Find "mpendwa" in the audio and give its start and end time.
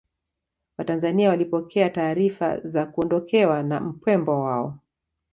3.79-4.39